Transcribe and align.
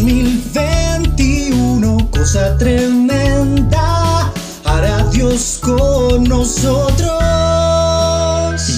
2021, 0.00 2.08
cosa 2.10 2.56
tremenda, 2.56 4.32
hará 4.64 5.04
Dios 5.12 5.60
con 5.62 6.24
nosotros. 6.24 7.20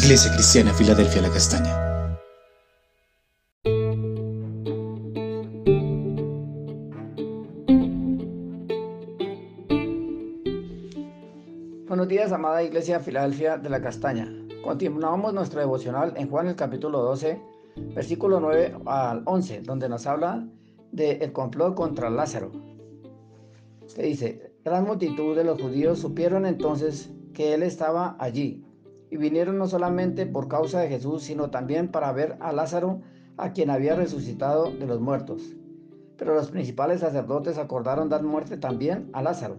Iglesia 0.03 0.33
Cristiana, 0.35 0.75
Filadelfia, 0.75 1.23
la 1.23 1.31
Castaña. 1.31 1.79
Buenos 11.87 12.09
días, 12.09 12.33
amada 12.33 12.65
Iglesia 12.65 12.99
Filadelfia 12.99 13.59
de 13.59 13.71
la 13.71 13.81
Castaña. 13.81 14.29
Continuamos 14.65 15.33
nuestro 15.33 15.61
devocional 15.61 16.15
en 16.17 16.29
Juan 16.29 16.49
el 16.49 16.57
capítulo 16.57 17.01
12, 17.03 17.41
versículo 17.95 18.41
9 18.41 18.75
al 18.87 19.23
11, 19.25 19.61
donde 19.61 19.89
nos 19.89 20.09
habla 20.09 20.45
del 20.93 21.33
complot 21.33 21.75
contra 21.75 22.11
Lázaro. 22.11 22.53
Que 23.97 24.03
dice, 24.05 24.53
gran 24.65 24.85
multitud 24.85 25.35
de 25.35 25.45
los 25.45 25.61
judíos 25.61 25.99
supieron 25.99 26.47
entonces 26.47 27.11
que 27.33 27.55
él 27.55 27.63
estaba 27.63 28.17
allí 28.19 28.65
y 29.11 29.17
vinieron 29.17 29.59
no 29.59 29.67
solamente 29.67 30.25
por 30.25 30.49
causa 30.49 30.81
de 30.81 30.89
Jesús, 30.89 31.25
sino 31.25 31.51
también 31.51 31.89
para 31.89 32.13
ver 32.13 32.37
a 32.41 32.53
Lázaro, 32.53 33.03
a 33.37 33.53
quien 33.53 33.71
había 33.71 33.95
resucitado 33.95 34.71
de 34.71 34.87
los 34.87 35.01
muertos. 35.01 35.55
Pero 36.17 36.35
los 36.35 36.51
principales 36.51 37.01
sacerdotes 37.01 37.59
acordaron 37.59 38.09
dar 38.09 38.23
muerte 38.23 38.57
también 38.57 39.11
a 39.13 39.23
Lázaro, 39.23 39.57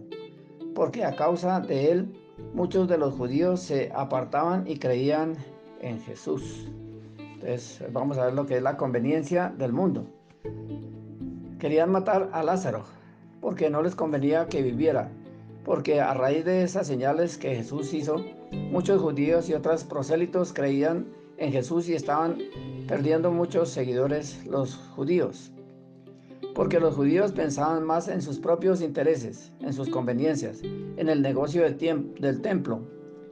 porque 0.73 1.03
a 1.03 1.15
causa 1.15 1.59
de 1.59 1.91
él 1.91 2.13
muchos 2.53 2.87
de 2.87 2.97
los 2.97 3.13
judíos 3.13 3.59
se 3.59 3.91
apartaban 3.93 4.65
y 4.65 4.77
creían 4.77 5.35
en 5.81 5.99
Jesús. 5.99 6.71
Entonces 7.19 7.83
vamos 7.91 8.17
a 8.17 8.25
ver 8.25 8.33
lo 8.33 8.45
que 8.45 8.57
es 8.57 8.63
la 8.63 8.77
conveniencia 8.77 9.53
del 9.55 9.73
mundo. 9.73 10.07
Querían 11.63 11.93
matar 11.93 12.29
a 12.33 12.43
Lázaro 12.43 12.83
porque 13.39 13.69
no 13.69 13.81
les 13.81 13.95
convenía 13.95 14.47
que 14.47 14.61
viviera, 14.61 15.09
porque 15.63 16.01
a 16.01 16.13
raíz 16.13 16.43
de 16.43 16.61
esas 16.61 16.85
señales 16.87 17.37
que 17.37 17.55
Jesús 17.55 17.93
hizo, 17.93 18.17
muchos 18.51 19.01
judíos 19.01 19.47
y 19.47 19.53
otros 19.53 19.85
prosélitos 19.85 20.51
creían 20.51 21.07
en 21.37 21.53
Jesús 21.53 21.87
y 21.87 21.93
estaban 21.93 22.37
perdiendo 22.85 23.31
muchos 23.31 23.69
seguidores 23.69 24.45
los 24.45 24.75
judíos. 24.75 25.53
Porque 26.53 26.81
los 26.81 26.95
judíos 26.95 27.31
pensaban 27.31 27.85
más 27.85 28.09
en 28.09 28.21
sus 28.21 28.39
propios 28.39 28.81
intereses, 28.81 29.53
en 29.61 29.71
sus 29.71 29.87
conveniencias, 29.87 30.61
en 30.63 31.07
el 31.07 31.21
negocio 31.21 31.63
del, 31.63 32.41
templo, 32.41 32.81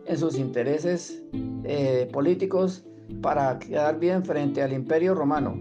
en 0.06 0.18
sus 0.18 0.40
intereses 0.40 1.22
eh, 1.66 2.10
políticos 2.14 2.86
para 3.22 3.60
quedar 3.60 4.00
bien 4.00 4.24
frente 4.24 4.62
al 4.62 4.72
imperio 4.72 5.16
romano 5.16 5.58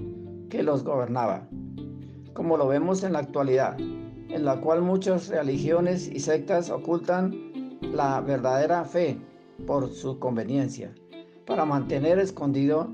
que 0.48 0.62
los 0.62 0.84
gobernaba, 0.84 1.48
como 2.34 2.56
lo 2.56 2.68
vemos 2.68 3.02
en 3.02 3.14
la 3.14 3.20
actualidad 3.20 3.76
en 4.32 4.44
la 4.44 4.60
cual 4.60 4.82
muchas 4.82 5.28
religiones 5.28 6.08
y 6.08 6.20
sectas 6.20 6.70
ocultan 6.70 7.78
la 7.92 8.20
verdadera 8.20 8.84
fe 8.84 9.18
por 9.66 9.90
su 9.90 10.18
conveniencia, 10.18 10.94
para 11.46 11.64
mantener 11.64 12.18
escondido 12.18 12.88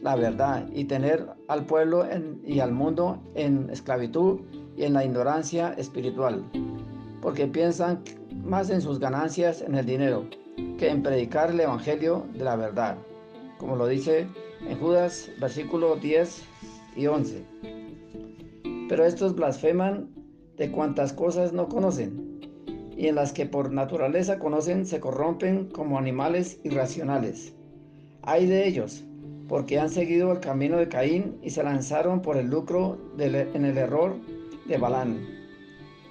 la 0.00 0.16
verdad 0.16 0.68
y 0.72 0.84
tener 0.84 1.26
al 1.48 1.64
pueblo 1.64 2.06
y 2.44 2.60
al 2.60 2.72
mundo 2.72 3.22
en 3.34 3.70
esclavitud 3.70 4.40
y 4.76 4.84
en 4.84 4.94
la 4.94 5.04
ignorancia 5.04 5.72
espiritual, 5.74 6.44
porque 7.20 7.46
piensan 7.46 8.02
más 8.44 8.70
en 8.70 8.80
sus 8.80 8.98
ganancias 8.98 9.62
en 9.62 9.74
el 9.74 9.86
dinero 9.86 10.24
que 10.78 10.90
en 10.90 11.02
predicar 11.02 11.50
el 11.50 11.60
Evangelio 11.60 12.26
de 12.34 12.44
la 12.44 12.56
verdad, 12.56 12.98
como 13.58 13.76
lo 13.76 13.86
dice 13.86 14.26
en 14.68 14.78
Judas 14.78 15.30
versículo 15.40 15.96
10 15.96 16.42
y 16.96 17.06
11. 17.06 17.44
Pero 18.92 19.06
estos 19.06 19.34
blasfeman 19.34 20.10
de 20.58 20.70
cuantas 20.70 21.14
cosas 21.14 21.54
no 21.54 21.66
conocen, 21.66 22.42
y 22.94 23.06
en 23.06 23.14
las 23.14 23.32
que 23.32 23.46
por 23.46 23.72
naturaleza 23.72 24.38
conocen 24.38 24.84
se 24.84 25.00
corrompen 25.00 25.70
como 25.70 25.96
animales 25.96 26.60
irracionales. 26.62 27.54
Hay 28.20 28.44
de 28.44 28.68
ellos, 28.68 29.02
porque 29.48 29.80
han 29.80 29.88
seguido 29.88 30.30
el 30.30 30.40
camino 30.40 30.76
de 30.76 30.90
Caín 30.90 31.38
y 31.40 31.48
se 31.48 31.62
lanzaron 31.62 32.20
por 32.20 32.36
el 32.36 32.50
lucro 32.50 32.98
en 33.18 33.64
el 33.64 33.78
error 33.78 34.14
de 34.68 34.76
Balán, 34.76 35.26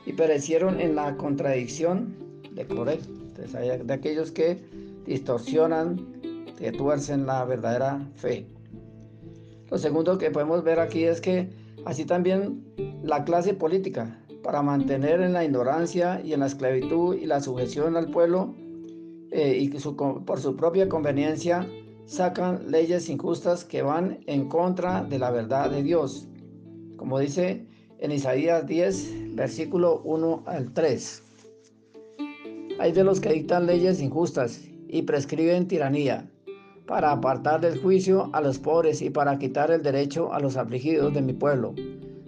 y 0.08 0.14
perecieron 0.14 0.81
en 0.81 0.96
la 0.96 1.16
contradicción 1.18 2.16
de 2.56 2.66
Coré, 2.66 2.97
de 3.86 3.94
aquellos 3.94 4.31
que 4.31 4.58
distorsionan, 5.06 6.03
que 6.58 6.72
tuercen 6.72 7.28
la 7.28 7.46
verdadera 7.46 8.03
fe. 8.16 8.47
Lo 9.70 9.78
segundo 9.78 10.18
que 10.18 10.31
podemos 10.31 10.64
ver 10.64 10.80
aquí 10.80 11.03
es 11.03 11.22
que 11.22 11.61
así 11.86 12.06
también 12.06 12.64
la 13.03 13.24
clase 13.24 13.53
política 13.53 14.19
para 14.44 14.62
mantener 14.62 15.22
en 15.22 15.34
la 15.34 15.44
ignorancia 15.44 16.22
y 16.24 16.34
en 16.34 16.42
la 16.42 16.47
esclavitud 16.47 17.16
y 17.16 17.25
la 17.25 17.42
sujeción 17.42 17.96
al 17.96 18.09
pueblo 18.09 18.56
eh, 19.31 19.58
y 19.59 19.69
por 19.69 20.40
su 20.40 20.56
propia 20.56 20.90
conveniencia 20.90 21.68
sacan 22.06 22.70
leyes 22.70 23.09
injustas 23.09 23.64
que 23.64 23.81
van 23.81 24.20
en 24.25 24.50
contra 24.50 25.03
de 25.03 25.20
la 25.20 25.31
verdad 25.31 25.70
de 25.70 25.84
Dios, 25.84 26.28
como 26.97 27.20
dice 27.20 27.66
en 28.00 28.12
Isaías 28.12 28.66
10, 28.68 29.36
versículo 29.36 30.02
1 30.03 30.44
al 30.47 30.74
3. 30.74 31.24
Hay 32.80 32.91
de 32.91 33.03
los 33.03 33.20
que 33.20 33.31
dictan 33.31 33.68
leyes 33.68 34.02
injustas 34.02 34.59
y 34.88 35.03
prescriben 35.03 35.68
tiranía, 35.68 36.30
para 36.86 37.12
apartar 37.12 37.62
del 37.62 37.80
juicio 37.81 38.30
a 38.34 38.42
los 38.42 38.59
pobres 38.59 39.02
y 39.02 39.09
para 39.09 39.38
quitar 39.38 39.72
el 39.72 39.81
derecho 39.81 40.34
a 40.34 40.40
los 40.40 40.58
afligidos 40.58 41.14
de 41.14 41.22
mi 41.22 41.34
pueblo 41.34 41.74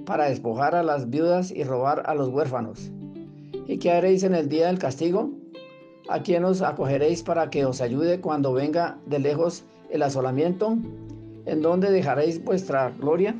para 0.05 0.29
despojar 0.29 0.75
a 0.75 0.83
las 0.83 1.09
viudas 1.09 1.51
y 1.51 1.63
robar 1.63 2.03
a 2.05 2.15
los 2.15 2.29
huérfanos. 2.29 2.91
¿Y 3.67 3.77
qué 3.77 3.91
haréis 3.91 4.23
en 4.23 4.35
el 4.35 4.49
día 4.49 4.67
del 4.67 4.79
castigo? 4.79 5.31
¿A 6.09 6.21
quién 6.21 6.43
os 6.43 6.61
acogeréis 6.61 7.23
para 7.23 7.49
que 7.49 7.65
os 7.65 7.81
ayude 7.81 8.19
cuando 8.19 8.53
venga 8.53 8.97
de 9.05 9.19
lejos 9.19 9.63
el 9.89 10.03
asolamiento? 10.03 10.77
¿En 11.45 11.61
dónde 11.61 11.91
dejaréis 11.91 12.43
vuestra 12.43 12.89
gloria? 12.91 13.35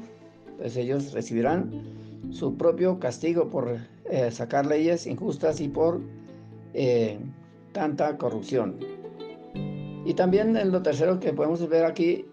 Pues 0.58 0.78
ellos 0.78 1.12
recibirán 1.14 1.72
su 2.32 2.56
propio 2.56 3.00
castigo 3.00 3.50
por 3.50 3.78
eh, 4.10 4.32
sacar 4.32 4.66
leyes 4.66 5.08
injustas 5.08 5.60
y 5.60 5.68
por 5.68 6.00
eh, 6.74 7.20
tanta 7.74 8.18
corrupción. 8.18 8.78
Y 10.06 10.14
también 10.14 10.58
en 10.58 10.72
lo 10.72 10.82
tercero 10.82 11.20
que 11.20 11.34
podemos 11.34 11.68
ver 11.70 11.86
aquí, 11.86 12.26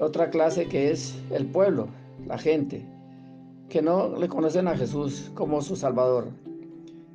otra 0.00 0.30
clase 0.30 0.66
que 0.66 0.90
es 0.90 1.14
el 1.30 1.46
pueblo, 1.46 1.88
la 2.26 2.38
gente 2.38 2.84
que 3.68 3.82
no 3.82 4.16
le 4.16 4.28
conocen 4.28 4.68
a 4.68 4.76
Jesús 4.76 5.30
como 5.34 5.62
su 5.62 5.76
Salvador, 5.76 6.28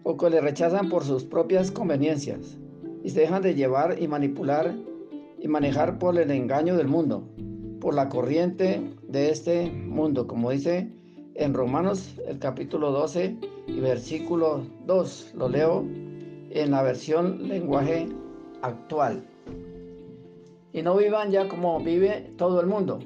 o 0.04 0.18
que 0.18 0.30
le 0.30 0.42
rechazan 0.42 0.90
por 0.90 1.04
sus 1.04 1.24
propias 1.24 1.70
conveniencias 1.70 2.58
y 3.04 3.10
se 3.10 3.22
dejan 3.22 3.42
de 3.42 3.56
llevar 3.56 4.02
y 4.02 4.08
manipular 4.08 4.76
y 5.40 5.48
manejar 5.48 6.00
por 6.00 6.18
el 6.18 6.32
engaño 6.32 6.76
del 6.76 6.88
mundo, 6.88 7.24
por 7.80 7.94
la 7.94 8.10
corriente 8.10 8.82
de 9.08 9.30
este 9.30 9.70
mundo, 9.70 10.28
como 10.28 10.52
dice 10.52 10.92
en 11.36 11.54
Romanos 11.54 12.16
el 12.28 12.40
capítulo 12.40 12.92
12 12.92 13.36
y 13.68 13.80
versículo 13.80 14.66
2, 14.88 15.34
lo 15.36 15.50
leo 15.50 15.86
en 16.50 16.72
la 16.72 16.82
versión 16.82 17.48
lenguaje 17.48 18.08
actual. 18.62 19.24
Y 20.78 20.84
no 20.84 20.96
vivan 20.96 21.32
ya 21.32 21.48
como 21.48 21.80
vive 21.80 22.32
todo 22.38 22.62
el 22.62 22.68
mundo, 22.68 23.00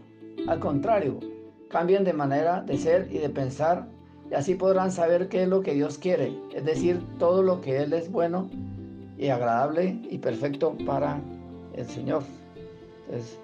al 0.46 0.60
contrario, 0.60 1.22
cambien 1.70 2.04
de 2.04 2.12
manera 2.12 2.62
de 2.62 2.78
ser 2.78 3.08
y 3.10 3.18
de 3.18 3.30
pensar 3.30 3.88
y 4.30 4.34
así 4.34 4.56
podrán 4.56 4.92
saber 4.92 5.30
qué 5.30 5.44
es 5.44 5.48
lo 5.48 5.62
que 5.62 5.74
Dios 5.74 5.98
quiere, 5.98 6.38
es 6.54 6.66
decir, 6.66 7.02
todo 7.18 7.42
lo 7.42 7.62
que 7.62 7.78
Él 7.78 7.94
es 7.94 8.12
bueno 8.12 8.50
y 9.18 9.30
agradable 9.30 10.02
y 10.10 10.18
perfecto 10.18 10.76
para 10.86 11.22
el 11.74 11.88
Señor. 11.88 12.24
Entonces, 13.06 13.40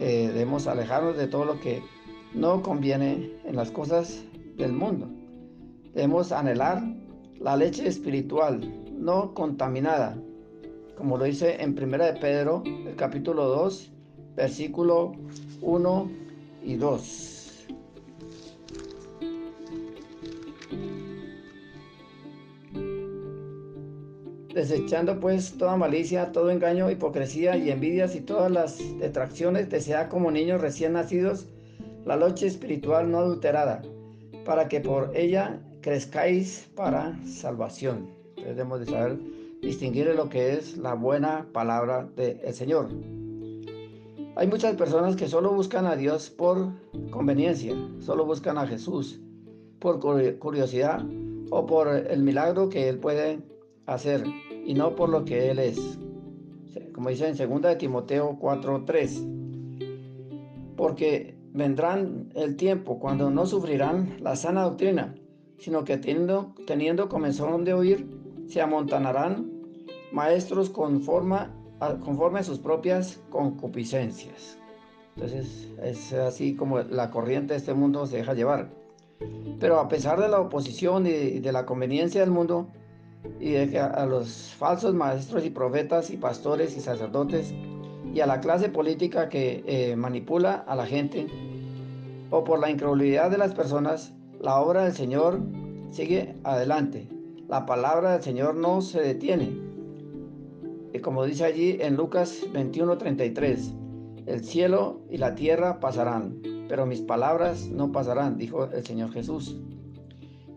eh, 0.00 0.30
debemos 0.32 0.66
alejarnos 0.66 1.18
de 1.18 1.26
todo 1.26 1.44
lo 1.44 1.60
que 1.60 1.82
no 2.32 2.62
conviene 2.62 3.30
en 3.44 3.56
las 3.56 3.70
cosas 3.70 4.24
del 4.56 4.72
mundo. 4.72 5.06
Debemos 5.92 6.32
anhelar 6.32 6.82
la 7.38 7.58
leche 7.58 7.86
espiritual, 7.86 8.72
no 8.96 9.34
contaminada, 9.34 10.16
como 10.96 11.16
lo 11.18 11.24
dice 11.24 11.62
en 11.62 11.70
1 11.70 12.04
de 12.04 12.12
Pedro, 12.14 12.62
el 12.64 12.94
capítulo 12.96 13.46
2, 13.46 13.92
versículo 14.36 15.12
1 15.60 16.10
y 16.64 16.76
2. 16.76 17.66
Desechando 24.54 25.18
pues 25.18 25.58
toda 25.58 25.76
malicia, 25.76 26.30
todo 26.30 26.50
engaño, 26.50 26.88
hipocresía 26.88 27.56
y 27.56 27.70
envidias 27.70 28.14
y 28.14 28.20
todas 28.20 28.52
las 28.52 28.78
detracciones, 29.00 29.68
desead 29.68 30.08
como 30.08 30.30
niños 30.30 30.60
recién 30.60 30.92
nacidos 30.92 31.48
la 32.04 32.16
noche 32.16 32.46
espiritual 32.46 33.10
no 33.10 33.18
adulterada, 33.18 33.82
para 34.44 34.68
que 34.68 34.80
por 34.80 35.10
ella 35.14 35.58
crezcáis 35.80 36.68
para 36.76 37.18
salvación. 37.24 38.10
debemos 38.36 38.80
de 38.80 38.86
saber 38.86 39.18
distinguir 39.64 40.14
lo 40.14 40.28
que 40.28 40.54
es 40.54 40.76
la 40.76 40.94
buena 40.94 41.48
palabra 41.52 42.08
del 42.16 42.52
Señor. 42.52 42.88
Hay 44.36 44.48
muchas 44.48 44.74
personas 44.76 45.16
que 45.16 45.28
solo 45.28 45.52
buscan 45.52 45.86
a 45.86 45.96
Dios 45.96 46.28
por 46.28 46.68
conveniencia, 47.10 47.74
solo 48.00 48.24
buscan 48.24 48.58
a 48.58 48.66
Jesús, 48.66 49.20
por 49.78 50.00
curiosidad 50.38 51.04
o 51.50 51.66
por 51.66 51.88
el 51.88 52.22
milagro 52.22 52.68
que 52.68 52.88
Él 52.88 52.98
puede 52.98 53.40
hacer 53.86 54.24
y 54.64 54.74
no 54.74 54.96
por 54.96 55.08
lo 55.08 55.24
que 55.24 55.50
Él 55.50 55.58
es. 55.58 55.98
Como 56.92 57.10
dice 57.10 57.28
en 57.28 57.36
2 57.36 57.62
de 57.62 57.76
Timoteo 57.76 58.36
4:3. 58.40 60.74
Porque 60.76 61.36
vendrán 61.52 62.30
el 62.34 62.56
tiempo 62.56 62.98
cuando 62.98 63.30
no 63.30 63.46
sufrirán 63.46 64.16
la 64.20 64.34
sana 64.34 64.62
doctrina, 64.62 65.14
sino 65.58 65.84
que 65.84 65.96
teniendo, 65.96 66.52
teniendo 66.66 67.08
comenzón 67.08 67.64
de 67.64 67.74
oír, 67.74 68.08
se 68.48 68.60
amontanarán 68.60 69.53
maestros 70.14 70.70
conforme 70.70 71.36
a, 71.80 71.94
conforme 72.04 72.40
a 72.40 72.44
sus 72.44 72.58
propias 72.58 73.20
concupiscencias. 73.30 74.58
Entonces 75.16 75.68
es 75.82 76.12
así 76.12 76.54
como 76.54 76.80
la 76.80 77.10
corriente 77.10 77.54
de 77.54 77.58
este 77.58 77.74
mundo 77.74 78.06
se 78.06 78.18
deja 78.18 78.34
llevar. 78.34 78.70
Pero 79.60 79.78
a 79.78 79.88
pesar 79.88 80.20
de 80.20 80.28
la 80.28 80.40
oposición 80.40 81.06
y 81.06 81.40
de 81.40 81.52
la 81.52 81.66
conveniencia 81.66 82.20
del 82.20 82.30
mundo 82.30 82.68
y 83.40 83.52
de 83.52 83.78
a 83.78 84.06
los 84.06 84.54
falsos 84.58 84.94
maestros 84.94 85.44
y 85.44 85.50
profetas 85.50 86.10
y 86.10 86.16
pastores 86.16 86.76
y 86.76 86.80
sacerdotes 86.80 87.52
y 88.12 88.20
a 88.20 88.26
la 88.26 88.40
clase 88.40 88.68
política 88.68 89.28
que 89.28 89.64
eh, 89.66 89.96
manipula 89.96 90.64
a 90.66 90.76
la 90.76 90.86
gente 90.86 91.26
o 92.30 92.44
por 92.44 92.58
la 92.58 92.70
incredulidad 92.70 93.30
de 93.30 93.38
las 93.38 93.54
personas, 93.54 94.12
la 94.40 94.60
obra 94.60 94.84
del 94.84 94.92
Señor 94.92 95.40
sigue 95.90 96.34
adelante. 96.44 97.08
La 97.48 97.66
palabra 97.66 98.12
del 98.12 98.22
Señor 98.22 98.56
no 98.56 98.80
se 98.80 99.00
detiene. 99.00 99.63
Como 101.02 101.24
dice 101.24 101.44
allí 101.44 101.76
en 101.80 101.96
Lucas 101.96 102.46
21:33, 102.52 103.74
el 104.26 104.44
cielo 104.44 105.02
y 105.10 105.18
la 105.18 105.34
tierra 105.34 105.80
pasarán, 105.80 106.40
pero 106.68 106.86
mis 106.86 107.02
palabras 107.02 107.68
no 107.68 107.92
pasarán, 107.92 108.38
dijo 108.38 108.64
el 108.64 108.84
Señor 108.84 109.12
Jesús. 109.12 109.60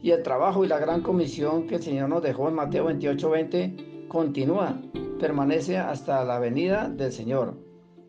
Y 0.01 0.11
el 0.11 0.23
trabajo 0.23 0.63
y 0.63 0.67
la 0.67 0.79
gran 0.79 1.01
comisión 1.01 1.67
que 1.67 1.75
el 1.75 1.83
Señor 1.83 2.09
nos 2.09 2.23
dejó 2.23 2.47
en 2.47 2.55
Mateo 2.55 2.85
28:20 2.85 4.07
continúa, 4.07 4.79
permanece 5.19 5.77
hasta 5.77 6.23
la 6.23 6.39
venida 6.39 6.87
del 6.87 7.11
Señor, 7.11 7.55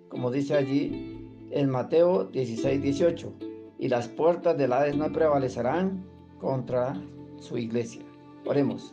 como 0.09 0.31
dice 0.31 0.55
allí 0.55 1.27
en 1.51 1.71
Mateo 1.71 2.31
16:18, 2.31 3.33
y 3.79 3.89
las 3.89 4.07
puertas 4.07 4.57
del 4.57 4.73
Hades 4.73 4.97
no 4.97 5.11
prevalecerán 5.11 6.05
contra 6.39 6.95
su 7.39 7.59
iglesia. 7.59 8.03
Oremos. 8.47 8.93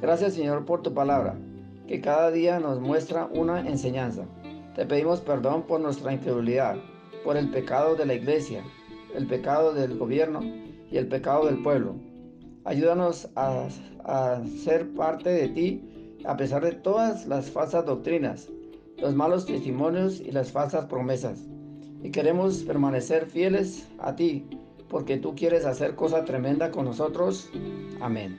Gracias 0.00 0.34
Señor 0.34 0.64
por 0.64 0.82
tu 0.82 0.92
palabra, 0.92 1.38
que 1.86 2.00
cada 2.00 2.30
día 2.30 2.58
nos 2.60 2.80
muestra 2.80 3.28
una 3.32 3.60
enseñanza. 3.68 4.24
Te 4.74 4.86
pedimos 4.86 5.20
perdón 5.20 5.62
por 5.62 5.80
nuestra 5.80 6.12
incredulidad, 6.12 6.76
por 7.22 7.36
el 7.36 7.50
pecado 7.50 7.94
de 7.94 8.06
la 8.06 8.14
iglesia, 8.14 8.64
el 9.14 9.26
pecado 9.26 9.72
del 9.72 9.96
gobierno 9.96 10.40
y 10.90 10.96
el 10.96 11.08
pecado 11.08 11.46
del 11.46 11.62
pueblo. 11.62 11.96
Ayúdanos 12.64 13.28
a, 13.36 13.68
ser 14.62 14.92
parte 14.94 15.30
de 15.30 15.48
ti 15.48 16.20
a 16.26 16.36
pesar 16.36 16.64
de 16.64 16.72
todas 16.72 17.26
las 17.26 17.50
falsas 17.50 17.84
doctrinas, 17.84 18.48
los 18.98 19.14
malos 19.14 19.46
testimonios 19.46 20.20
y 20.20 20.30
las 20.30 20.52
falsas 20.52 20.86
promesas. 20.86 21.46
Y 22.02 22.10
queremos 22.10 22.62
permanecer 22.64 23.26
fieles 23.26 23.88
a 23.98 24.14
ti, 24.14 24.46
porque 24.88 25.16
tú 25.16 25.34
quieres 25.34 25.64
hacer 25.64 25.94
cosa 25.94 26.24
tremenda 26.24 26.70
con 26.70 26.86
nosotros. 26.86 27.50
Amén. 28.00 28.38